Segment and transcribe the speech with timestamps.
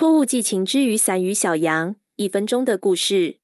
[0.00, 3.36] 托物寄情之于伞与小羊，一分钟的故事。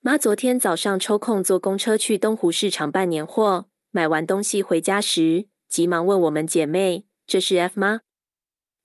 [0.00, 8.02] 妈昨天早上抽空坐公车去东湖市场办年货，买完东西回家时，急忙问我们姐妹：“这是 F 吗？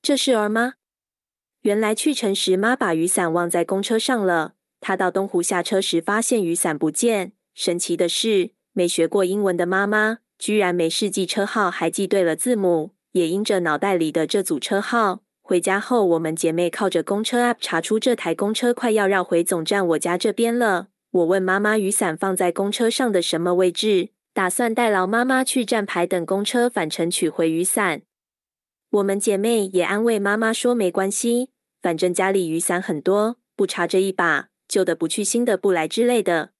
[0.01, 0.75] 这是 R 吗？”
[1.63, 4.53] 原来去程时妈把雨伞忘在公车上了。
[4.79, 7.33] 她到东湖下车时发现雨伞不见。
[7.53, 15.24] 神奇的是，没学过英文的妈妈居然没事记车号，还记对了字母，也因着脑袋里的这组车号。
[15.47, 20.87] 回家后，我们姐妹靠着公车 App 查出这台公车快要绕回总站我家这边了。
[21.11, 28.01] 我问妈妈雨伞放在公车上的什么位置，打算代劳妈妈去站牌等公车返程取回雨伞。
[28.89, 36.53] 我们姐妹也安慰妈妈说没关系，反正家里雨伞很多，不差这一把，旧的不去，新的不来之类的。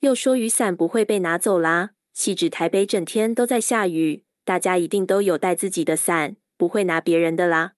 [0.00, 7.72] 又说雨伞不会被拿走啦，细指台北整天都在下雨，大家一定都有带自己的伞，不会拿别人的啦。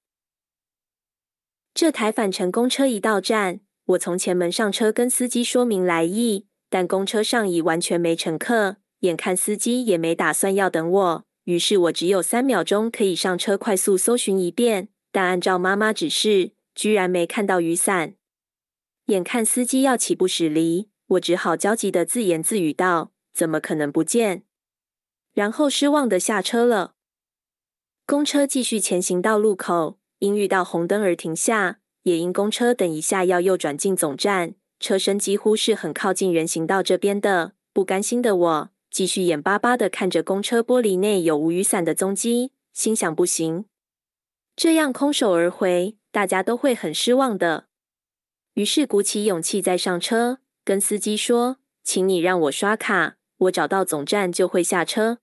[1.77, 14.88] 这台返程公车一到站，我从前门上车，跟司机说明来意，但公车上已完全没乘客，眼看司机也没打算要等我，于是我只有三秒钟可以上车，快速搜寻一遍。
[15.13, 18.15] 但按照妈妈指示，居然没看到雨伞。
[19.09, 24.45] 眼看司机要起步驶离，我只好焦急的自言自语道：“怎么可能不见？”
[25.35, 26.95] 然后失望的下车了。
[28.07, 29.99] 公车继续前行到路口。
[30.18, 37.52] 因遇到红灯而停下，也因公车等一下要右转进总站，车身几乎是很靠近人行道这边的。
[37.72, 43.66] 不甘心的我，继续眼巴巴的看着公车玻璃内有无雨伞的踪迹，心想不行，
[44.56, 47.66] 这样空手而回，大家都会很失望的。
[48.54, 55.18] 于是鼓起勇气再上车，跟司机说：“请你让我刷卡，我找到总站就会下车。”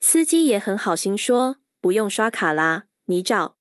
[0.00, 3.54] 司机也很好心说：“不用刷卡啦，你找。”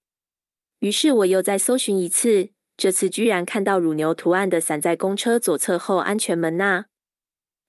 [0.80, 6.86] 于是我又再搜寻一次，这次居然看到乳牛图案的伞在公车左侧后安全门那，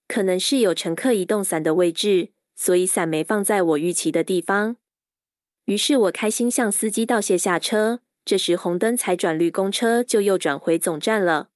[0.07, 4.77] 可能是有乘客移动伞的位置，所以伞没放在我预期的地方。
[5.65, 11.49] 于是我开心向司机道谢下车，这时红灯才转绿，公车就又转回总站了。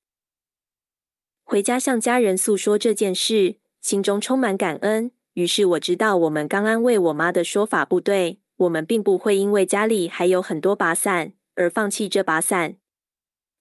[1.43, 5.11] 回家向家人诉说这件事，心中充满感恩。
[5.33, 11.33] 于是我知道我们刚安慰我妈的说法不对，我们并不会因为家里还有很多把伞。
[11.55, 12.77] 而放弃这把伞。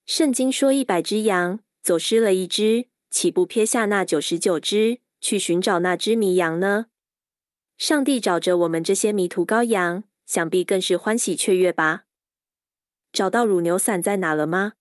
[0.06, 6.86] 圣经说，一百只羊走失了一只，岂不撇下那九十九只去寻找那只迷羊呢？
[7.78, 12.04] 上帝找着我们这些迷途羔羊，想必更是欢喜雀跃吧？
[13.12, 14.74] 找到乳牛伞在哪了吗？